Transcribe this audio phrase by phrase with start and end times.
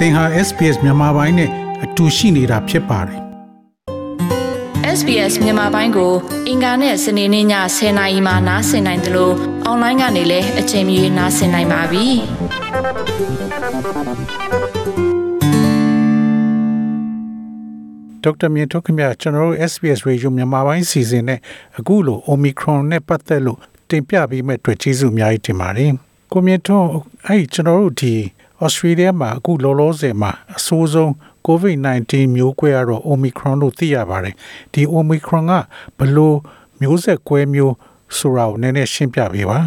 [0.00, 1.50] သင်ဟာ SPS မြန်မာပိုင်းနဲ့
[1.84, 3.20] အတူရှိနေတာဖြစ်ပါတယ်
[4.98, 6.12] SBS မြန်မာပိုင်းကို
[6.48, 7.46] အင်ကာနဲ့စနေနေ့ည
[7.76, 9.34] 10:00နာရီမှနားဆင်နိုင်တယ်လို့
[9.64, 12.06] အွန်လိုင်းကနေလည်းအချိန်မီနားဆင်နိုင်ပါပြီ။
[18.22, 21.38] ဒေါက်တာမြင့်ထုတ်ခင်ဗျာကျွန်တော်တို့ SBS Radio မြန်မာပိုင်းစီစဉ်နဲ့
[21.78, 23.58] အခုလို Omicron နဲ့ပတ်သက်လို့
[23.90, 25.92] တင်ပြပေးမဲ့အတွက်ကျေးဇူးအများကြီးတင်ပါတယ်
[26.32, 26.88] ကိုမြင့်ထွန်း
[27.26, 28.14] အဲ့ကျွန်တော်တို့ဒီ
[28.64, 31.10] Australia မှာအခုလောလောဆယ်မှာအဆိုးဆုံး
[31.46, 34.34] COVID-19 မျိုးကွဲကတော့ Omicron လို့သိရပါတယ်
[34.72, 35.52] ဒီ Omicron က
[35.98, 36.32] ဘယ်လို
[36.80, 37.74] မျိုးဆက်ကွဲမျိုး
[38.18, 39.58] ဆိုတာကိုနည်းနည်းရှင်းပြပေးပါ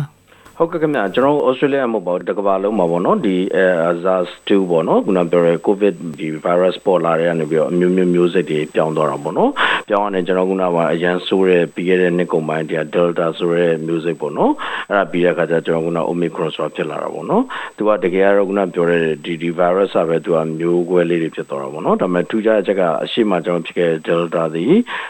[0.57, 3.65] ဟုတ်ကဲ့ခင်ဗျာကျွန်တော်တို့ဩစတြေးလျမှာပေါ့တကဘာလုံးမှာပေါ့နော်ဒီအဲ
[4.03, 9.51] SARS-2 ပေါ့နော်ခုနပြောရဲ COVID ဒီ virus ပေါ်လာတဲ့ကနေပြီးတော့အမျိုးမျိုးမျိုးစိတ်တွေပြောင်းသွားတာပေါ့နော်
[9.89, 14.53] ပြောင်းရတဲ့ကျွန်တော်ခုနကအရန်ဆိုးတဲ့ပြီးခဲ့တဲ့နှစ်ကုန်ပိုင်းတည်း Delta ဆိုတဲ့မျိုးစိတ်ပေါ့နော်
[14.89, 17.43] အဲ့ဒါပြီးတဲ့အခါကျကျွန်တော်ခုန Omicron ဆိုတာဖြစ်လာတာပေါ့နော်
[17.77, 24.65] သူကတကယ်ကတော့ခုနပြောရဲဒီဒီ virus ကပဲသူကမျိုးကွဲလေးတွေဖြစ်သွားတာပေါ့နော်ဒါပေမဲ့ထူးခြားတဲ့ချက်ကအရှိမကျွန်တော်ဖြစ်ခဲ့ Delta ဒီ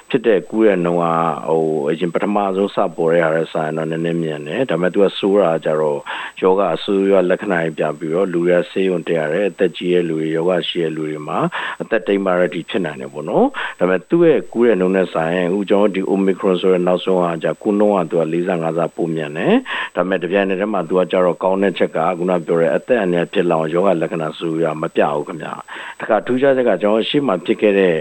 [0.09, 1.05] ဖြစ်တဲ့ကူးတဲ့နှုန်းက
[1.47, 5.99] ဟိုအရင်ပထမဆုံးစပေါ်တဲ့ဟာရဲ့ဆိုင်တော့နည်းနည်းမြန်တယ်ဒါပေမဲ့သူကဆိုးတာကြတော့
[6.41, 11.37] ယောဂအဆူရလက္ခဏာတွေပြပြီးတော့လူရဆေးရုံတက်ရတယ်အသက်ကြီးရဲ့လူတွေယောဂရှိရဲ့လူတွေမှာ
[11.81, 13.47] အသက်တိမ်ပါရတီဖြစ်နိုင်တယ်ပေါ့နော်
[13.79, 19.55] ဒါပေမဲ့သူ့ရဲ့ကူးရဲ့နှုန်းနဲ့ဆိုင်အခုကျွန်တော်ဒီ Omicron ဆိုတဲ့နောက်ဆုံးဟာじゃကူးနှုန်းကသူက45ဆပိုမြန်တယ်
[19.95, 25.53] ဒါပေမဲ့တပြိုင်နက်တည်းမှာသူကကြတော့ကောင်းတဲ့ချက်ကခုနပြောတဲ့အသက်အန္တရာယ်ဖြစ်လောင်ယောဂလက္ခဏာဆူရမပြဘူးခင်ဗျာ
[25.99, 27.95] တခါထူးခြားချက်ကကျွန်တော်ရှေ့မှာဖြစ်ခဲ့တဲ့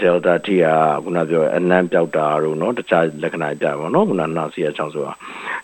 [0.00, 0.66] Delta T က
[1.04, 5.12] ခုနပြောအနံ့ပြောက်တာတို့နော်တခြားလက္ခဏာပြပါတော့ခုနနာစီရချောင်းဆိုတာ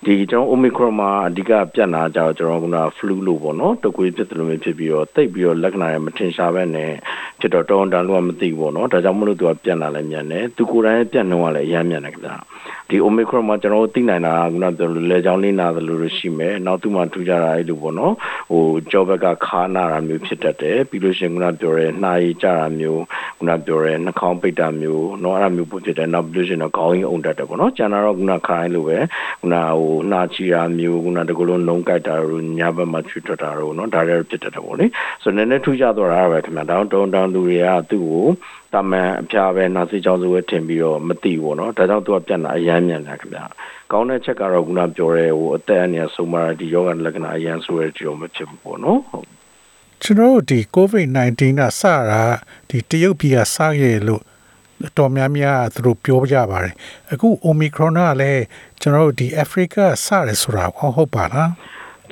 [0.05, 6.93] ဒီကျွန်တော် Omicron မှာအဓိကပြတ်နာကြတော့ကျွန်တော်က flu လို့ပေါ့နော်တကွေးဖြစ်တယ်လို့ဖြစ်ပြီးတော့တိတ်ပြီးတော့လက္ခဏာရမထင်ရှားပဲနဲ့
[7.41, 12.37] ဖြစ်တော့တော်တော်တန်လို့ကမသိဘူးပေါ့နော်ဒါကြောင့်မလို့သူကပြန်လာလဲမြန်တယ်သူကိုယ်တိုင်ပြန်နှုံးကလည်းအများမြန်တယ်ခင်ဗျာ
[12.91, 18.15] ဒီ Omicron မှာကျွန်တော်တို့သိနိုင်တာကခုနပြောလို့လေကြောင်းလေးနာသလိုလိုရှိမယ်နောက်သူ့မှာထူကြတာအဲ့လိုပေါ့နော်
[18.51, 23.03] ဟိုကြောဘက်ကခါနာတာမျိုးဖြစ်တတ်တယ်ပြီးလို့ရှိရင်ခုနပြောရဲနှာရည်ကြတာမျိုး
[23.39, 28.99] ခုနပြောရဲနှာခေါင်းပိတ်တာမျိုးနော်အဲ့ဒါမျိုးဖြစ်တယ်နောက်ပြီးလို့ရှိရင်တော့ခေါင်းရင်းအုံတတ်တယ်ပေါ့နော်ကျန်တာတော့ခုနခါတိုင်းလိုပဲ
[29.41, 34.87] ခုနဟိုနှာချီတာမျိုးခုနတကလုံးနှုံးကြိုက်တာတို့ညဘက်မှာချွတ်ထွက်တာတို့နော်ဒါလည်းဖြစ်တတ်တယ်ပေါ့လေ
[35.23, 38.28] ဆိုတော့နည်းနည်းထူကြတော့တာပဲခင်ဗျာဒါတော့တောင်းသူတွေကသူ့ကို
[38.74, 43.46] တာမန်အဖျားပဲနာစီကြောင်းစုပဲထင်ပြီးတော့မသိဘူးเนาะဒါကြောင့်သူကပြတ်လာအရမ်းမြန်တယ်ခင်ဗျာ
[43.92, 49.28] ကောင်းတဲ့ချက်ကတော့ခုနပြောရဲဟိုအသက်အန္တရာယ်ဆုံးမဒီယောဂလက္ခဏာအရန်ဆိုရဲကြုံမဖြစ်ဘူးပေါ့နော်ဟုတ်
[50.02, 52.24] ကျွန်တော်တို့ဒီ COVID-19 ကစတာ
[52.70, 54.24] ဒီတရုတ်ပြည်ကစခဲ့လို့
[54.88, 56.76] အတော်များများသူတို့ပြောကြပါတယ်
[57.12, 58.44] အခု Omicron ကလည်း
[58.82, 61.52] ကျွန်တော်တို့ဒီ Africa စတယ်ဆိုတာဟုတ်ပါလား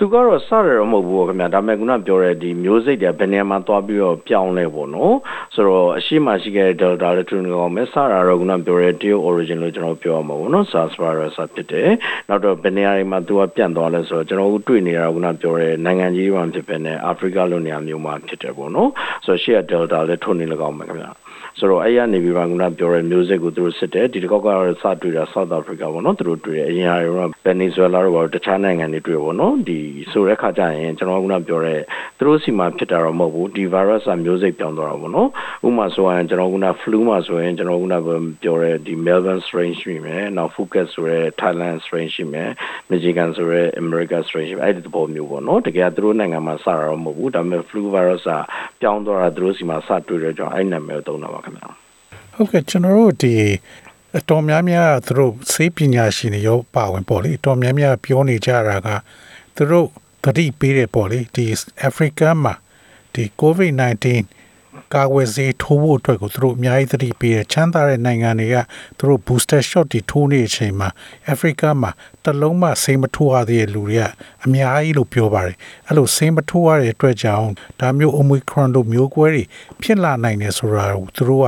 [0.00, 5.16] သူကတော့စရတော့မဟုတ်ဘူးခင်ဗျာဒါပေမဲ့ခုနပြောတဲ့ဒီမျိုးစိတ်တွေဘယ်နေရာမှာသွားပြီးတော့ပြောင်းလဲပေါ့နော်
[5.54, 11.90] ဆိုတော့အရှိမရှိခဲ့တဲ့ Delta လည်းထူနေအောင်မဲစရတော့ခုနပြောတဲ့ Teo origin လို့ကျွန်တော်ပြောရမှာပေါ့နော် SARS virus ဖြစ်တယ်
[12.28, 18.90] နောက်တော့ဘယ်နေရာတွေမှာသူကပြန့်သွားလဲဆိုတော့ကျွန်တော်တို့တွေ့နေတာခုနပြောတဲ့နိုင်ငံကြီးမှာဖြစ်ဖြစ်နေအာဖရိကလိုနေရာမျိုးမှာဖြစ်တယ်ပေါ့နော်
[19.24, 21.12] ဆိုတော့ရှေ့က Delta လည်းထုံနေလကောင်းမှာခင်ဗျာ
[21.58, 29.78] ဆိုတော့အဲ့ရနေပြီးမှကပြောရဲ music ကိုသူတို့စစ်တယ်ဒီတစ်ခေါက်ကတော့စတွေ့တာ South Africa ပေါ့နော်သူတို့တွေ့တယ်အရင်ကတော့ Venezuela တို့ဘာလို့တခြားနိုင်ငံတွေတွေ့ပေါ့နော်ဒီ
[30.12, 31.76] ဆိုတဲ့ခါကျရင်ကျွန်တော်ကပြောရဲ
[32.18, 35.28] သူတို့စီမှာဖြစ်တာတော့မဟုတ်ဘူးဒီ virus က music ပြောင်းသွားတာပေါ့နော်
[35.66, 37.84] ဥပမာဆိုရင်ကျွန်တော်က flu မှာဆိုရင်ကျွန်တော်က
[38.42, 42.50] ပြောရဲဒီ Melbourne strain ရှိမယ်နောက် Phuket ဆိုရဲ Thailand strain ရှိမယ်
[42.90, 48.32] Michigan ဆိုရဲ America strain ရှိမယ်အဲ့ဒီသဘောမျိုးပေါ့နော်တကယ်သူတို့နိုင်ငံမှာစတာတော့မဟုတ်ဘူးဒါပေမဲ့ flu virus က
[48.80, 51.68] ပြောင်းသွားတာသူတို့စီမှာစတွေ့တဲ့ကြောင့်အဲ့နာမည်ကိုသုံးတာပါခင်ဗျာ
[52.34, 53.34] ဟုတ်ကဲ့ကျွန်တော်တို့ဒီ
[54.16, 58.88] အတော်များများသူတို့စေပညာရှင်တွေရောပါဝင်ပေါ့လေအတော်များများပြောနေကြတာက
[59.58, 59.88] သူတို့
[60.24, 61.44] ဂတိပေးတယ်ပေါ့လေဒီ
[61.88, 62.54] Africa မှာ
[63.14, 64.06] ဒီ COVID-19
[64.94, 68.56] ကာကွယ်ဆေးထိုးဖို့အတွက်ကိုသူတို့အများကြီးသတိပေးတယ်ချမ်းသာတဲ့နိုင်ငံတွေက
[68.98, 70.88] သူတို့ booster shot တွေထိုးနေတဲ့အချိန်မှာ
[71.32, 71.90] Africa မှာ
[72.24, 74.04] တလုံးမှဆေးမထိုးရသေးတဲ့လူတွေက
[74.44, 79.44] အများကြီးလို့ပြောပါတယ်အဲ့လိုဆေးမထိုးရတဲ့အတွက်ကြောင့်ဒါမျိုး Omicron တို့မျိုးကွဲတွေ
[79.82, 81.46] ဖြစ်လာနိုင်တယ်ဆိုတာကိုသူတို့က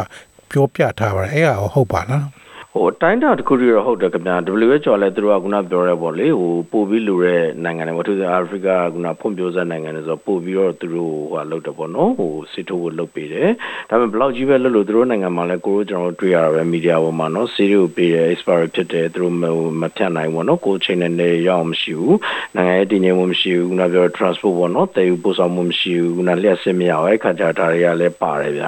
[0.51, 2.40] ပြောပြထားပါတယ်အဲ့ဒါဟုတ်ပါလား
[2.75, 13.51] ဟိုအတိုင်းတာတစ်ခုတည်းတော့ဟုတ်တယ်ခင်ဗျာ WHO လည်းသူတို့ကခုနပြောရဲပေါ့လေဟိုပို့ပြီးလူတဲ့နိုင်ငံတွေပေါ့သူကအာဖရိကခုနဖွံ့ဖြိုးဆဲနိုင်ငံတွေဆိုပို့ပြီးတော့သူတို့ဟိုလောက်တယ်ပေါ့နော်ဟိုစစ်ထိုးကိုလုပ်ပေးတယ်
[13.89, 19.35] ဒါပေမဲ့ဘလောက်ကြီးပဲလုပ်လို့သူတို့နိုင်ငံမှာလည်းကိုတို့ကျွန်တော်တွေ့ရတာပဲမီဒီယာပေါ်မှာနော်စီးရီကိုပေးတယ် expire ဖြစ်တယ်သူတို့
[19.81, 22.19] မဖြတ်နိုင်ဘူးနော်ကိုချိန်နဲ့နေရအောင်မရှိဘူး
[22.57, 28.65] နိုင်ငံရဲ့တည်ငြိမ်မှုမရှိဘူးခုနပြော transport ပေါ့နော်တည်ယူပို့ဆောင်မှုမရှိဘူးခုနလျှက်စစ်မရဘူးအဲ့ခါကျဒါတွေကလည်းပါတယ်ဗျ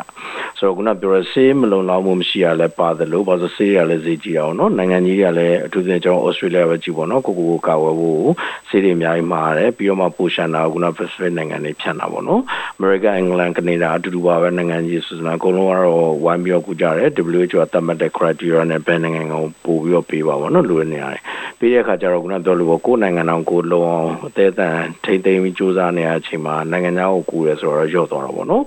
[0.59, 8.21] ဆိုတော့ခုနပြောရဆေးမလုံလောက်မှုမရှိရလဲပါတယ်လို့ဘာလို့ဆေးရလဲလည်းဈေးကြီးတာပေါ့နော်နိုင်ငံကြီးတွေကလည်းအထူးသဖြင့်ကျွန်တော်ဩစတြေးလျပဲကြည့်ပေါ့နော်ကိုကိုကိုကာဝယ်ဖို့
[8.69, 12.43] ဈေးတွေအများကြီးမှာတယ်ပြီးတော့မှပိုရှန်တာကက Pacific နိုင်ငံတွေဖြန့်တာပေါ့နော်
[12.79, 19.35] America England Canada အတူတူပါပဲနိုင်ငံကြီးဆိုစနာအကုန်လုံးကတော့ဝိုင်းပြီးတော့ကူကြတယ် WHO ကသတ်မှတ်တဲ့ criteria နဲ့ဘယ်နိုင်ငံက
[19.65, 21.21] ပို့ပြီးတော့ပေးပါပေါ့နော်လူတွေနေရတယ်
[21.59, 24.69] ပြီးတဲ့အခါကျတော့ခုနပြောလို့ပေါ့ကိုယ်နိုင်ငံတော်ကိုလုံအောင်အသေးအံ
[25.05, 28.65] ထိမ့်သိမ်းပြီးစူးစမ်းနေတဲ့အချိန်မှာနိုင်ငံခြားကိုကူရဲဆိုတော့ရော့သွားတော့ပေါ့နော်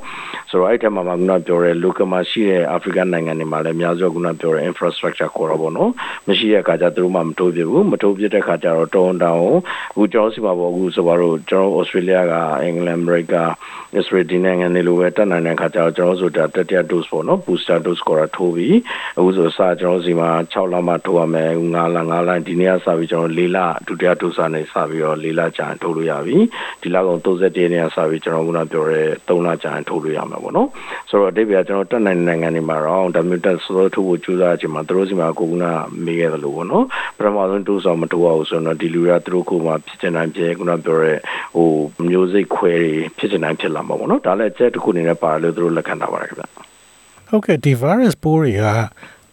[0.50, 5.92] ဆိုတော့အဲ့ထက်မှာမှခုနပြောတဲ့ local မှာရှိတဲ့ African နိုင်ငံတွေမှာလည်းအများစုခုနပြောတဲ့ infrastructure ခေါ်တော့ပေါ့နော်
[6.28, 9.58] မရှိတဲ့အခါကျသူတို့မှမတိုးပြဘူးမတိုးပြတဲ့အခါကျတော့တောင်းတောင်း
[9.92, 13.36] အခုကျွန်တော်စီမှာပေါ့အခုဆိုတော့ကျွန်တော် Australia ကအင်္ဂလန်အမေရိက
[14.00, 18.78] Israel ဒီနိုင်ငံတွေလိုပဲတက်နိုင်တဲ့အခါကျတော့ကျွန်တော်ဆိုတာတတိယ dose ပေါ့နော် booster dose ခေါ်တာထိုးပြီး
[19.18, 26.38] အခုဆိုစကျွန်တော်စီမှာ6လမှထိုးရမယ်9လ9လဒီနေ့ကစပြီးကျွန်တော်4လဒုတိယ dose နဲ့စပြီးတော့4လကြာထိုးလို့ရပြီ
[26.82, 30.70] ဒီလကောင်31ရက်နေ့ကစပြီးကျွန်တော်ကပြောရဲ3လကြာထိုးလို့ရမှာပေါ့နော်
[31.10, 35.72] ဆိုတော့အတိတ်ကကျွန်တော်တက်နိုင်တဲ့နိုင်ငံတွေမှာတော့ W တက်ဆိုတော့ထိုးဖို့ကြိုးစားချိန်မှာသူတို့စီမှာကိုကနာ
[36.06, 36.86] မေးခဲ့တယ်လို့ပေါ့နော်
[37.18, 41.14] ပထမဆုံး dose တော့မထိုးအောင်ဆိုတော့ဒီလူကသူတို့ကိုမှဖြစ်ချင်တိုင်းဖြစ်ခုနပြောရဲ
[41.56, 41.70] ဟို
[42.10, 46.46] မျိုးစိတ်ခွဲတွေဖြစ်ချင်တိုင်းဖြစ်လာမှာပေါ့နော်ဒါလည်းအချက်တစ်ခုအနေနဲ့ပါတယ်လို့သူတို့လက်ခံထားပါတယ်ခင်ဗျ
[47.30, 48.64] ဟုတ်ကဲ့ဒီ virus ပိုးတွေက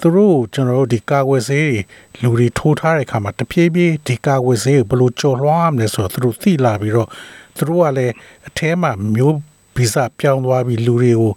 [0.00, 1.78] သူတို့ကျွန်တော်တို့ဒီကာကွယ်ဆေးတွေ
[2.22, 7.08] လူတွေထိုးထားတဲ့အခါမှာတဖြည်းဖြည်းဒီကာကွယ်ဆေးကိုဘယ်လိုကြော်လွှားရမလဲဆိုတော့သူတို့သိလာပြီးတော့
[7.56, 8.14] သူတို့ကလည်း
[8.48, 9.36] အထဲမှာမျိုး
[9.76, 11.32] ဗီဇပြောင်းသွားပြီးလူတွေကို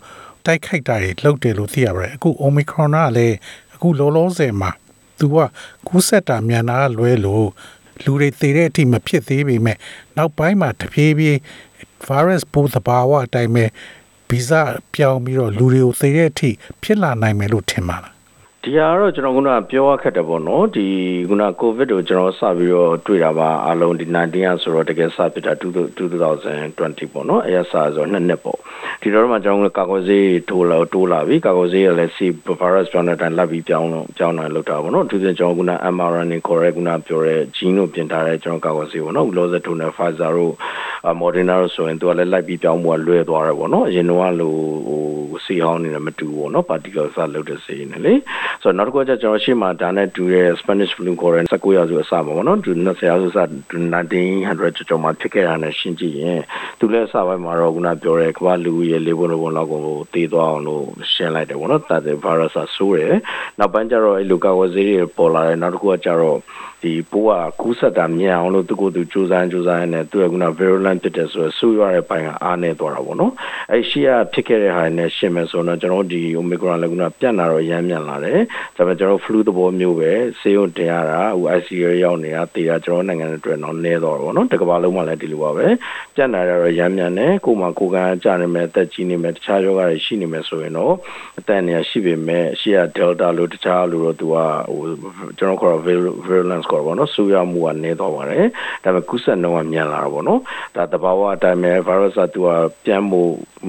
[0.46, 3.36] တိုက်ခိုက်တာတွေလုပ်တယ်လို့သိရပါတယ်အခု Omicron ကလည်း
[3.76, 4.72] အခုလောလောဆယ်မှာ
[5.20, 5.38] သူက
[5.88, 7.48] ကူးစက်တာမြန်တာလွဲလို့
[8.04, 9.78] လူတွေသေတဲ့အထိမဖြစ်သေးပေမဲ့
[10.18, 11.40] နောက်ပိုင်းမှာတဖြည်းဖြည်း
[12.08, 13.66] virus ပိုးသဘာဝအတိုင်းပဲ
[14.30, 14.52] ဗီဇ
[14.94, 16.50] ပြောင်းပြီးတော့လူတွေကိုသေတဲ့အထိ
[16.82, 18.15] ဖြစ်လာနိုင်မယ်လို့ထင်ပါလား
[18.68, 19.40] ဒီဟာကတော့ကျွန်တော်က
[19.72, 20.88] ပြောရခက်တယ်ပေါ့နော်ဒီ
[21.30, 28.60] ခုနကိုဗစ်ကိုကျွန်တော်စပြီးတော့တွေ့တာပါအလုံးဒီ19ရဆိုတော့တကယ်စဖြစ်တာ2020ပေါ့နော်အရစာဆိုနှစ်နှစ်ပေါ့
[29.02, 32.18] ဒီတော့မှကျွန်တော်ကာကွယ်ဆေးထိုးလာတိုးလာပြီကာကွယ်ဆေးရလည်း C
[32.60, 36.78] virus ပြောင်းတဲ့တိုင်းလက်ပြီးပြောင်းတော့ပြောင်းနိုင်လောက်တာပေါ့နော်သူစဉ်ကျွန်တော်က mRNA ခေါ်ရဲက
[37.08, 40.54] ပြောတဲ့ gene ကိုပြင်ထားတဲ့ကျွန်တော်ကာကွယ်ဆေးပေါ့နော်လောစထိုးနဲ့ Pfizer တို့
[41.22, 44.58] Moderna တို့ဆိုရင်သူကလည်းလိုက်ပြီးပြောင်းမှုကလွဲသွားတယ်ပေါ့နော်အရင်တော့လို့
[44.88, 45.04] ဟို
[45.46, 48.14] ဆေးဟောင်းနေတယ်မတူဘူးပေါ့နော် particle စလုပ်တဲ့ဆေးနေလေ
[48.64, 53.40] ဆိုတော့နောက်တစ်ခုကကျွန်တော်ရှေ့မှာဒါနဲ့တူတဲ့ Spanish flu ခေါ်တဲ့19ရာစုအစမှာပေါ့နော်သူ20ရာစုအစ
[53.94, 56.42] 1900ကျော်မှာဖြစ်ခဲ့တာနဲ့ရှင်းကြည့်ရင်
[56.80, 59.82] သူလည်းအစပိုင်းမှာတော့ခုနပြောတဲ့ကမ္ဘာလူရဲ့လေးပုံပုံလောက်ကို
[60.14, 63.16] တည်သွားအောင်လို့ရှင်းလိုက်တယ်ပေါ့နော်တတ်တဲ့ virus ဆိုးတယ်
[63.60, 66.40] နောက်ပိုင်းကျတော့အဲ့လိုကာဝဆေးတွေပေါ်လာတယ်နောက်တစ်ခုကကျတော့
[66.84, 67.32] ဒီပိုးက
[67.62, 73.34] ကူးဆက်တာမြန်အောင်လို့သူကိုယ်သူစူးစမ်းစူးစမ်းနေသူကက virulent ဖြစ်တယ်ဆိုတော့ဆူရတဲ့ပိုင်းကအားနေသွားတာပေါ့နော်
[73.72, 78.40] အဲ့ရှေ့ကဖြစ်ခဲ့တဲ့ဟာနဲ့ရှင်းမယ်ဆိုတော့ကျွန်တော်ဒီ omicron လည်းကပြန့်လာတော့ရမ်းမြန်လာတယ်
[78.76, 85.68] ဒါပေမဲ့ကျွန်တော် flu သဘောမျိုးပဲဆေးရုံတင်ရတာဟို ICU ရောက်နေတာတေးတာကျွန်တော်နိုင်ငံအတွက်တော့နည်းတော့ပေါ့နော်တကဘာလုံးမှလည်းဒီလိုပါပဲ
[86.16, 90.94] ပြန့်လာတော့ရမ်းမြန်တယ်ကိုမှကိုကကြနေမယ်တက်ကြီးနေမယ်တခြားယောဂတွေရှိနေမယ်ဆိုရင်တော့
[91.40, 94.36] အသက်နေရရှိပေမဲ့ရှေ့က delta လို့တခြားလို့တော့သူက
[94.70, 94.82] ဟို
[95.38, 95.78] ကျွန်တော်ခေါ်
[96.28, 98.48] virulence ခေါ်ပေါ့နော်ဆူရမှုကနည်းသွားပါတယ်
[98.84, 100.42] ဒါပေမဲ့ကုသနှုန်းကမြန်လာတာပေါ့နော်
[100.76, 102.50] ဒါတဘာဝအတိုင်းပဲ virus ကသူက
[102.86, 103.22] ပြန်မှု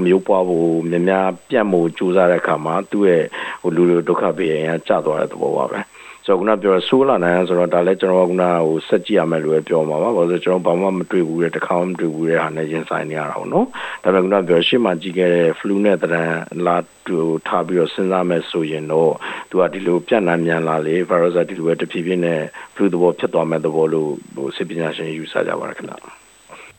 [0.05, 3.25] မျိုးပွားဖို့များများပြန့်မှုကြိုးစားတဲ့အခါမှာသူ့ရဲ့
[3.63, 5.81] ဟိုလူလူဒုက္ခပေးရင်ကျသွားတဲ့သဘောပါပဲ
[6.27, 13.67] ဆိုတော့ခုနပြောဆိုးလာနိုင်ဆိုတော့ဒါလည်းကျွန်တော်ကခုနဟိုဆက်ကြည့်ရမယ်လို့ပြောမှာပါဘာလို့ကျွန်တော်ဘာမှမတွေ့ဘူးတဲ့တခါမှမတွေ့ဘူးတဲ့ဟာနဲ့ရင်ဆိုင်နေရတာပေါ့နော်
[14.05, 16.23] ဒါပေမဲ့ခုနပြောရှေ့မှာကြည့်ခဲ့တဲ့ flu နဲ့တရံ
[16.67, 16.77] လာ
[17.07, 19.13] တူထားပြီးတော့စဉ်းစားမယ်ဆိုရင်တော့
[19.51, 22.41] သူကဒီလိုပြန့်နှံ့မြန်လာလေ virus ဒီလိုပဲတဖြည်းဖြည်းနဲ့
[22.75, 25.95] flu သဘောဖြစ်သွားမဲ့သဘောလို့ဟိုစစ်ပညာရှင်ယူဆကြပါရခင်ဗျ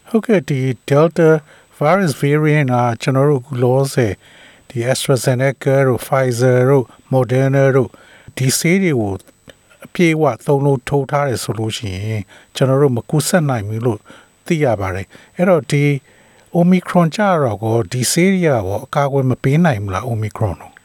[0.09, 0.59] ဟုတ်ကဲ့ဒီ
[0.89, 1.29] delta
[1.79, 4.13] virus variant ကကျွန်တော်တို့လောဆယ်
[4.69, 7.89] ဒီ AstraZeneca တို့ Pfizer တို့ Moderna တို့
[8.37, 9.13] ဒီဆေးတွေကို
[9.85, 12.21] အပြည့်အဝသုံးလို့ထိုးထားတယ်ဆိုလို့ရှိရင်
[12.55, 13.99] ကျွန်တော်တို့မကူးဆက်နိုင်ဘူးလို့
[14.45, 15.83] သိရပါတယ်အဲ့တော့ဒီ
[16.57, 20.76] Omicron ကြတော့ကိုဒီဆေးရရောအကာအကွယ်မပေးနိုင်ဘူးလား Omicron တော့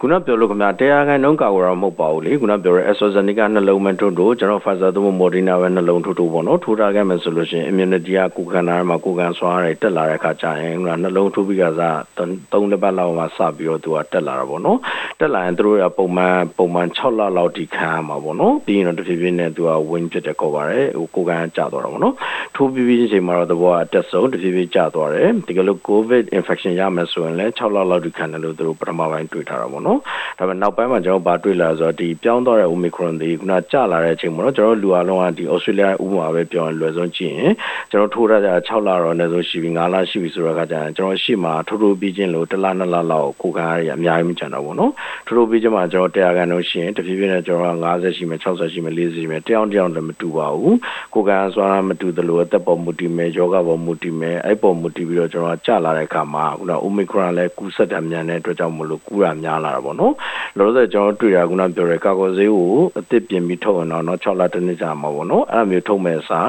[0.00, 14.78] ခုနပြောလို့ခင်ဗျာတရားခိုင်နှုန်းကာကွယ်တော့မဟုတ်ပါဘူးလေခုနပြောရဲ AstraZeneca နှလုံးမထိုးတို့ကျွန်တော် Pfizer သို့မဟုတ် Moderna ပဲနှလုံးထိုးထိုးပေါ့နော်ထိုးထားခဲ့မယ်ဆိုလို့ရှိရင် immunity ကကိုယ်ခန္ဓာမှာကိုယ်ခံစွမ်းရည်တက်လာတဲ့အခါကျရင်ခုနနှလုံးထိုးပြီးကစား3နှစ်ပတ်လောက်မှစပြီးတော့သူကတက်လာတာပေါ့နော်
[15.20, 22.14] တက်လာရင်သူတို့ကပုံမှန်ပုံမှန်6လလောက်ထိခံရမှာပေါ့နော်ပြီးရင်တော့တဖြည်းဖြည်းနဲ့သူက win ဖြစ်တဲ့ခေါ်ပါတယ်ဟိုကိုယ်ခံကျသွားတာပေါ့နော်
[22.56, 30.00] ထိုးပြီးပြီးချိန်မှာတော့သဘောကတက်ဆုံးတဖြည်းဖြည်းကျသွားတယ်ဒီကလို့ covid infection ရမယ်ဆိုရင်လည်း6လလောက်ထိခံတယ်လို့သူတို့ပထမပိုင်းတွေ့ထားတာပေါ့နော်နော်
[30.38, 37.52] ဒါပေမဲ့နောက်ပိုင်းမှာကျွန်တော်ဗာတွေ့လာဆိုတော့ဒီပြောင်းသွားတဲ့ Omicron တွေခုနကျလာတဲ့အချိန်ပေါ့နော်ကျွန်တော်လူအလုံးကဒီ Australia ဥပမာပဲပြောရင်လွယ်ဆုံးကြည့်ရင်
[37.90, 44.92] ကျွန်တော်ထိုးရကြ6လတော့လည်းဆိုရှိပြီ9လရှိပြီဆိုတော့ကကြရင်ကျွန်တော်ရှေ့မှာထိုးထိုးပြီးချင်းလို့1လ2လလောက်ကိုခံရရအများကြီးမကျန်တော့ဘူးနော်
[45.26, 50.76] ထိုးထိုးပြီးချင်းမှာကျွန်တော်တရားခံလို့ရှိရင်တဖြည်းဖြည်းနဲ့ကျွန်တော်50ရှိမယ်60ရှိမယ်40ရှိမယ်တယောက်တယောက်လည်းမတူပါဘူး
[51.14, 60.14] ကိုခံစွမ်းမတူသလိုအသက်ပေါ်မူတည်မယ်ယောဂပေါ်မူတည်မယ်အဲ့ပေါ်မူတည်ပြီးတော့ကျွန်တော်ကကျလာတဲ့အခါမှာခုန Omicron လည်းကူးစက်တာမြန်တဲ့အတွက်ကြောင့်မလို့ကူးတာများလာပေါ့နော်
[60.56, 66.40] လောလောဆယ်ကျွန်တော်တွေ့တာခုနပြောရဲကာကွယ်ဆေးကိုအသစ်ပြင်ပြီးထုတ်ရင်တော့နော်6လတစ်နှစ်ကြာမှာပေါ့နော်အဲ့လိုမျိုးထုတ်မဲ့စာ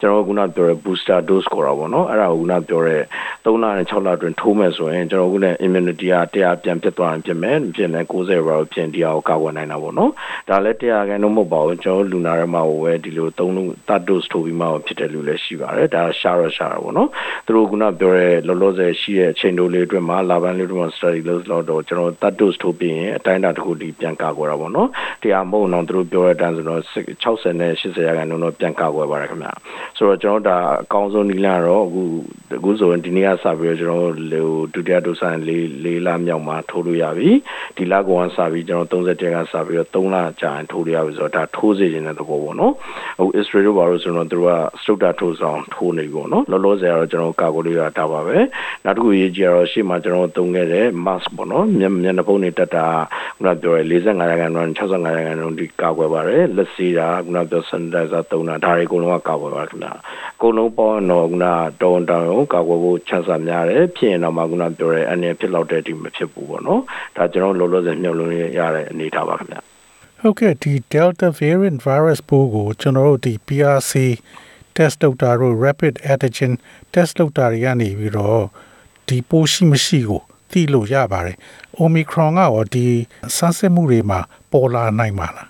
[0.00, 2.96] ကျွန်တော်ခုနပြောရဲ booster dose ခေါ်တာပေါ့နော်အဲ့ဒါကိုခုနပြောရဲ
[3.44, 10.10] 3လနဲ့6လအတွင်းထိုးမဲ့ဆိုရင်ကျွန်တော်ခုန immunity က100ပြန်ပြတ်သွားရင်ဖြစ်မယ်ဖြစ်လဲ90ရာဖြစ်တရားကိုကာကွယ်နိုင်တာပေါ့နော်
[10.48, 17.08] ဒါလည်း100ကန်တော့မဟုတ်ပါဘူးကျွန်တော်လူနာတွေမှာဝယ်ဒီလို3လုံး third dose ထိုးပြီးမှဖြစ်တဲ့လူလည်းရှိပါတယ်ဒါရှာရရှာရပေါ့နော်
[17.46, 24.88] သူတို့ခုနပြောရဲလောလောဆယ်ရှိရဲ့အချိန်တိုလေးအတွင်းမှာလာဘန်လေးတို့မှာ study လုပ်လို့တော့ကျွန်တော် third dose ထိုးပြီးရင်အတိုင်းအတာတစ်ခုဒီပြန်ကာကွယ်တာပေါ့နော်
[25.22, 26.80] တရားမဟုတ်တော့သူတို့ပြောတဲ့အတိုင်းဆိုတော့
[27.22, 29.50] 60နဲ့80ရာခိုင်နှုန်းတော့ပြန်ကာကွယ်ပါတယ်ခင်ဗျ
[29.96, 32.02] ဆိုတော့ကျွန်တော်ဒါအကောင်းဆုံးနီလန်တော့အခု
[32.58, 34.40] အခုဆိုရင်ဒီနေ့ကစပြီးတော့ကျွန်တော်လေ
[34.74, 37.30] ဒုတိယဒုဆိုင်လေးလေးလမြောက်မှာထိုးလို့ရပြီ
[37.76, 42.72] ဒီလကောင်ကစပြီးကျွန်တော်30တက်ကစပြီးတော့3လကြာရင်ထိုးလို့ရပြီဆိုတော့ဒါထိုးစေခြင်းတဲ့သဘောပေါ့နော်
[43.18, 48.36] အခု Israel တို့ဘာလို့ဆိုတော့သူတို့က structure ထိုးဆောင်ထိုးနေပြီပေါ့နော်လောလောဆယ်ကတော့ကျွန်တော်ကာကွယ်လို့ရတာပါပဲ
[48.84, 52.86] နောက်တစ်ခုရေးကြည့်ရတော့ရှေ့မှာကျွန်တော်သုံးခဲ့တဲ့ mask ပေါ့နော်မျက်မျက်နှာဖုံးတွေတက်တာ
[53.36, 59.92] ခုနပြောရဲ45ရာခိုင်နှုန်း65ရာခိုင်နှုန်းဒီကာကွယ်ပါတယ်လက်စီတာခုနပြော sanitizer သုံးတာဒါတွေအကုန်လုံးကကာကွယ်ပါခင်ဗျာ
[60.36, 61.46] အကုန်လုံးပေါ့တော့ခုန
[61.82, 66.82] တောင်းတောင်းကာကွယ်ဖို့ချမ်းသာများတယ်ဖြစ်ရင်တော့မှခုနပြောရဲအနေဖြစ်လောက်တဲ့ဒီမဖြစ်ဘူးပေါ့နော်
[67.16, 69.60] ဒါကျွန်တော်လောလောဆယ်မြုပ်လို့ရတဲ့အနေထားပါခင်ဗျာ
[70.20, 73.92] ဟုတ်ကဲ့ဒီ Delta variant virus ပိုးကိုကျွန်တော်တို့ဒီ PRC
[74.76, 76.52] test လုပ်တာတို့ rapid antigen
[76.92, 78.44] test လုပ်တာတွေကနေပြီးတော့
[79.08, 80.22] ဒီပိုးရှိမရှိကို
[80.54, 81.36] သိလို့ရပါတယ်
[81.80, 82.86] Omicron ကရောဒီ
[83.36, 84.20] ဆန်းစစ်မှုတွေမှာ
[84.52, 85.48] ပေါ်လာနိုင်ပါလား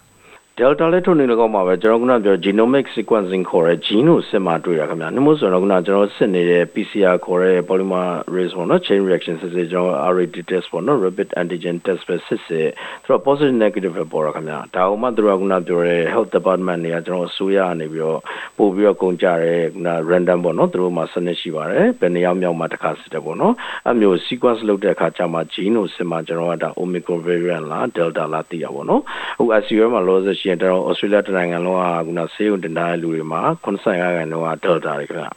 [0.59, 10.37] Delta လည်းထုတ်နေတော့မှာပဲကျွန်တော်ကပြော genomic sequencing ခေါ်တဲ့ gene ကိုစစ်မှတွေ့ရခင်ဗျာ။နှမို့ဆိုတော့ကကျွန်တော်စစ်နေတဲ့ PCR ခေါ်တဲ့ polymerase ပေါ့နော် chain reaction စစ်စစ်ကျွန်တော် RAT
[10.51, 12.69] test ပေါ့နော် rapid antigen test ပဲစစ်စစ်
[13.05, 18.21] သူတို့ positive negative ပဲပေါ်ရခင်ဗျာ။ဒါအောင်မှသူတို့ကပြောရဲ health department တွေကကျွန်တော်အစိုးရကနေပြီးတော့
[18.59, 19.57] ပို့ပြီးတော့ကုန်ကြရဲ
[19.87, 23.55] က random ပေါ့နော်သူတို့မှာစနစ်ရှိပါတယ်။ဘယ်နေရာမြောက်မှာတစ်ခါစစ်တယ်ပေါ့နော်။
[23.87, 29.03] အဲမျိုး sequence လုပ်တဲ့အခါကျမှ gene ကိုစစ်မှကျွန်တော်ကဒါ omicron variant လား delta လားသိရပါတော့။
[29.39, 35.29] အခု ICU မှာ loss ရှိရင်တော့ Australia တနိုင်ငံလုံးကခုနဆေးရုံတင်ထားတဲ့လူတွေမှာ85ရာခိုင်နှုန်းက Delta တွေခင်ဗျ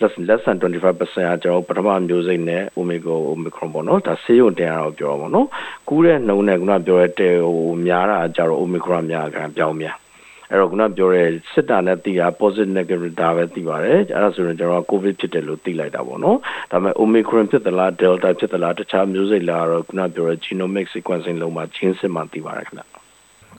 [0.00, 5.48] less less than 25%ကကျွန်တော်ပထမမျိုးစိတ်နဲ့ Omicron Omicron ပေါ့နော်ဒါဆေးရုံတင်ရတော့ပြောပါတော့
[5.88, 9.96] ကူးတဲ့နှုန်းနဲ့ခုနပြောတဲ့တဲဟိုများတာကြတော့ Omicron များခံပြောင်းများ
[10.50, 16.38] အဲ့တော့ခုနပြောရဲစစ်တာနဲ့သိတာ positive negative ဒါပဲသိပါတယ်အဲ့ဒါဆိုရင်ကျွန်တော် covid ဖြစ်တယ်လို့သိလိုက်တာပေါ့နော်
[16.70, 23.05] ဒါပေမဲ့ omicron ဖြစ်သလား delta ဖြစ်သလားတခြားမျိုးစိတ်လားတော့ခုနပြောရဲ genomic sequencing လုံးမှာချင်းစစ်မှသိပါတယ်ခင်ဗျ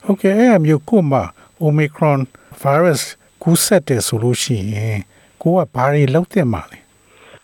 [0.04, 1.20] ဟုတ်ကဲ့အဲ့အမျိုးကိုမှ
[1.66, 2.20] Omicron
[2.62, 3.02] virus
[3.42, 4.98] ကူးစက်တယ်ဆိုလို့ရှိရင်
[5.42, 6.78] ကိုကဘာတွေလောက်တင်ပါလဲ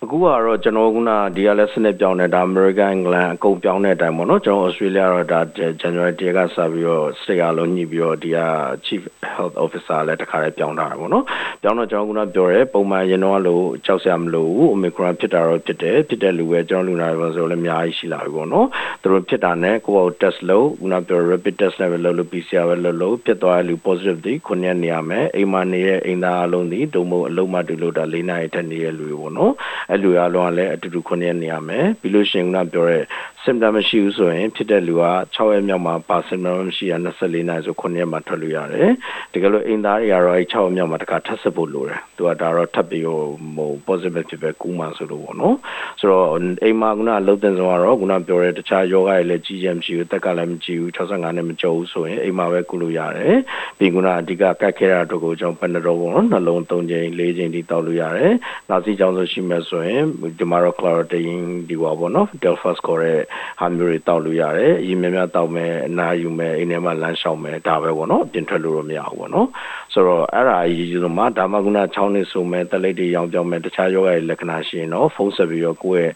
[0.05, 0.99] အခုကတော့ကျွန်တော်က
[1.37, 5.41] ဒီကလည်းစနစ်ပြောင်းနေတာ American England အကုန်ပြောင်းတဲ့အတိုင်းပေါ့နော်ကျွန်တော် Australia တော့ဒါ
[5.81, 8.39] January 1ကစပြီးတော့ state အလုံးညှိပြီးတော့ဒီက
[8.87, 9.03] Chief
[9.35, 11.25] Health Officer လည်းတခါလေးပြောင်းတာပေါ့နော်
[11.63, 18.67] ပြောင်းတော့ကျွန်တော်ကပြောရဲပုံမှန်ရင်တော့လို့ကြောက်စရာမလိုဘူး Omicron ဖြစ်တာတော့ဖြစ်တယ်ဖြစ်တဲ့လူပဲကျွန်တော်လူနာတွေဆိုလည်းအများကြီးရှိလာပြီပေါ့နော်
[19.03, 29.53] သူတို့ဖြစ်တာနဲ့ကိုယ့်ကို test လုပ်ခုနပြော rapid test နဲ့ပဲလုပ်လို့ PCR ပဲလုပ်လို့ဖြစ်သွားတဲ့လူ positive တွေခုနှစ်နေရမယ်အိမ်မှာနေတဲ့အိမ်သားအလုံးဒီဒုံမို့အလုံးမတူလို့ဒါ၄နိုင်ထက်နေတဲ့လူတွေပေါ့နော်
[29.95, 33.01] အဲ့လူအလုံးကလည်းအတူတူခုနှစ်နေရမယ်ပြီးလို့ရှိရင်ကပြောရဲ
[33.45, 38.91] symptom မရှိဘူးဆိုရင်ဖြစ်တဲ့လူက6ရက်မြောက်မှာပါ symptom မရှိရ24နာရီဆို9ရက်မှာထွက်လို့ရတယ်
[39.33, 45.57] တကယ်လို့အိမ်သားတွေကတော့အဲ6ရက်မြောက်မှာတခါထပ်စစ်ဖို့လိုတယ်သူကဒါတော့ထပ်ပြီးဟို positive ဖြစ်ပဲကူးမှဆိုလို့ပေါ့နော်
[46.01, 46.27] ဆိုတော့
[46.65, 53.37] အိမ်မှာကလုံးတင်ဆုံးကတော့ခုနပြောရဲတခြားယောဂတွေလည်းကြီးကြမရှိဘူးတက်ကလည်းမကြည့်ဘူး65နဲ့မကြောက်ဘူးဆိုရင်အိမ်မှာပဲကုလို့ရတယ်
[53.79, 58.33] ပြီးခုနအဓိကကတ်ခဲတာတို့ကိုကျွန်တော်ပန်ဒရောပေါ့နော်နှလုံး3ချိန်4ချိန်ထိတောက်လို့ရတယ်
[58.69, 60.05] နောက်စီကြောင့်ဆိုရှိမှဆိုရင်
[60.39, 63.21] ဒီမှာတော့ chloroquine ဒီပါပေါ့နော် delphos ခေါ်တဲ့
[63.61, 69.49] ဟာမျိုးတွေတောက်လို့ရတယ်အရင်များများတောက်မယ်အနာယူမယ်အိမ်ထဲမှာလမ်းလျှောက်မယ်ဒါပဲပေါ့နော်ပြင်ထွက်လို့တော့မရဘူးပေါ့နော်
[69.93, 76.13] ဆိုတော့အဲ့ဒါအရေးကြီးဆုံးမှာဒါမှကုနာ6နှစ်ဆိုမယ်တက်လိုက်တွေရောင်းပြောင်းမယ်တခြားယောဂရဲ့လက္ခဏာရှိရင်တော့ဖုန်းဆက်ပြီးတော့ကိုယ့်ရဲ့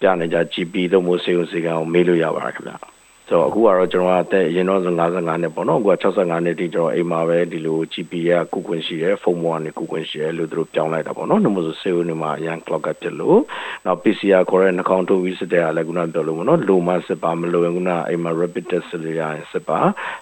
[0.00, 2.95] ပြနေကြ GP တို့မျိုးစေုံစေကံကိုမေးလို့ရပါတယ်ခင်ဗျာ
[3.28, 13.38] ဆိုတော့အခုကတော့ကျွန်တော်ကအသက်ရင်တော့55နှစ်ပေါ့နော်အခုက65နှစ်တိကျွန်တော်အိမ်မှာပဲဒီလို GP ကကုခွင့်ရှိတယ်ဖုန်းပေါ်ကနေကုခွင့်ရှိတယ်လို့သူတို့ပြောင်းလိုက်တာပေါ့နော်နှမို့ဆိုစေဦးနေမှာအရန် clock ကဖြစ်လို့
[13.86, 19.78] နောက် PCR ခေါ်တဲ့နှာခေါင်းထုတ်ပြီးစစ်တဲ့ကလည်းခုနပြောလို့ပေါ့နော်လိုမှစစ်ပါမလိုရင်ခုနအိမ်မှာ rapid test စစ်ရရင်စစ်ပါ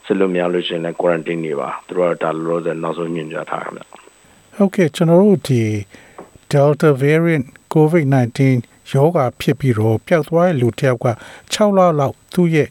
[0.06, 3.80] စစ်လို့မရလို့ရှိရင်လည်း quarantine နေပါသူတို့ကဒါလိုလိုနောက်ဆုံးညွှန်ကြားထားတာဗျ
[4.56, 5.62] ဟုတ်ကဲ့ကျွန်တော်တို့ဒီ
[6.52, 8.40] Delta variant COVID-19
[8.92, 11.06] ယောဂဖြစ်ပြီးတော့ပျောက်သွားတဲ့လူတစ်ယောက်က
[11.52, 12.68] 6လလောက်သူ့ရဲ့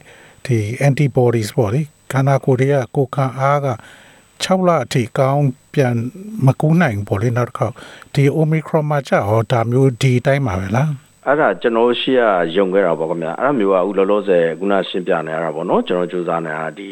[0.47, 1.81] ဒီ antibodies ပေါ့လေ
[2.11, 3.67] ခန္ဓာကိုယ်တွေကကိုခံအားက
[4.43, 5.95] 6လအထိကောင်းပြန်
[6.45, 7.67] မကူးနိုင်ဘူးပေါ့လေနောက်တစ်ခါ
[8.13, 10.91] ဒီ omicron မှာကြာဟောဒါမျိုးဒီတိုင်းပါပဲလား
[11.27, 12.21] အဲ့ဒါကျွန်တော်ရှိရ
[12.55, 16.89] ယုံခဲ့တာပေါ့ခင်ဗျာအဲ့ဒါမျိုးကအခုလောလောဆယ်ခုနရှင်းပြနေရတာပေါ့နော်ကျွန်တော်စူးစမ်းနေတာဒီ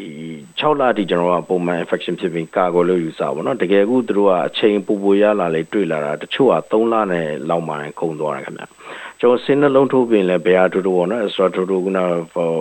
[0.58, 8.66] 6လတိကျွန်တော်ကပုံမှန် infection ဖြစ်ပြီးကာကိုလို့ယူဆပါပေါ့နော်တကယ်အခုသူတို့ကအချိန်ပူပူရလာလေတွေ့လာတာတချို့က3လနဲ့လောက်မှန်ကုန်သွားတယ်ခင်ဗျာ
[9.24, 12.04] ကျွန်တော်စင်းနှလုံးထိုးပြင်လဲဘယ်ဟာတို့တို့ပေါ့နော် extra တို့တို့ကနာ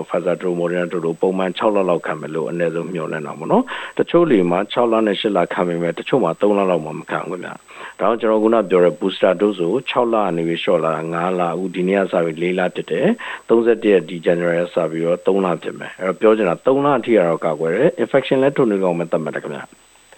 [0.09, 3.63] faza တို့ moderna တို့တို့ပုံမှန်6လလောက်ခံမယ်လို့အနည်းဆုံးမျှော်လင့်တာပေါ့နော်
[3.97, 7.57] တချို့လေမှာ6လနဲ့8လခံမယ်မဲ့တချို့မှာ3လလောက်မှမခံဘူးခင်ဗျာဒါ
[7.99, 13.07] ကြောင့်ကျွန်တော်ခုနပြောတဲ့ booster dose ကို6လအနေပြီး short လာ9လအခုဒီနေ့ကစပြီး4လတက်တယ်
[13.49, 19.65] 31ရက်ဒီ January စပြီးတော့3လဖြစ်မယ်အဲ့တော့ပြောချင်တာ3လအထိကတော့ကာကွယ်တယ် infection လည်းထုံနေကောင်မဲ့တတ်မှတ်တယ်ခင်ဗျာ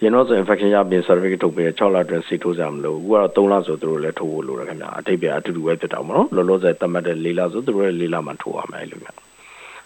[0.02, 9.24] ရင်တော့ဆို infection ရပြီး certificate ထုတ်ပြီး6လအတွင်းစီထိုးကြမလို့အခုကတော့3လဆိုသူတို့လည်းထိုးဖို့လိုတယ်ခင်ဗျာအတိတ်ပဲအတူတူပဲဖြစ်တာပေါ့နော်လောလောဆယ်တတ်မှတ်တဲ့4လဆိုသူတို့လည်း4လမှထိုးရမယ်လို့ခင်ဗျာ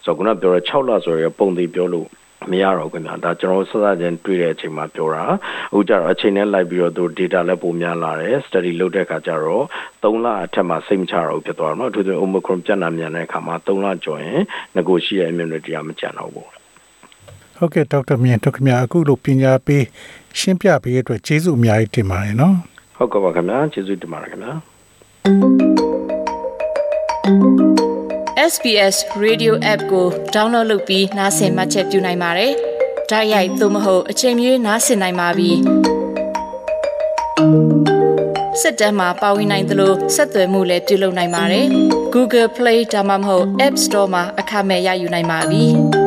[0.05, 2.09] ဆိုတော့ခုနပြောတဲ့6လဆိုရယ်ပုံသေးပြောလို့
[2.51, 5.25] မရတော့ခင်ဗျာဒါကျွန်တော်စစချင်းတွေ့တဲ့အချိန်မှာပြောတာ
[5.71, 9.65] အခုကျတော့အချိန်နဲ့လိုက်ပြီးတော့သူ data လည်းပုံများလာတယ် study လုပ်တဲ့အခါကျတော့
[10.03, 14.41] 3လအထက်မှာစိတ်မချတော့ဘူးဖြစ်သွားတော့เนาะအထူးသဖြင့် omicron ပြန့်နှံ့မြန်တဲ့အခါမှာ3လကျော်ရင်
[14.77, 16.56] negotiate immunity ကမကျန်တော့ဘူး
[17.58, 19.84] ဟုတ်ကဲ့ဒေါက်တာမြင့်တို့ခင်ဗျာအခုလိုပညာပေး
[20.40, 22.56] ရှင်းပြပေးတဲ့အတွက်ကျေးဇူးအများကြီးတင်ပါတယ်နော်
[22.96, 24.54] ဟုတ်ကဲ့ပါခင်ဗျာကျေးဇူးတင်ပါတယ်ခင်ဗျာ
[28.52, 32.52] SBS Radio App ကို download လုပ်ပြီးနားဆင်မှတ်ချက်ပြုနိုင်ပါတယ်။
[33.10, 35.52] ဒါရိုက်သို့မဟုတ်အချိန်မီနားဆင်နိုင်ပါပြီ။
[38.62, 41.66] စစ်တမ်းမှာပါဝင်နိုင်သလိုဆက်သွယ်မှုလည်းပြုလုပ်နိုင်ပါတယ်။
[42.14, 45.66] Google Play ဒါမှမဟုတ် App Store မှာအခမဲ့ရယူနိုင်ပါပြီ။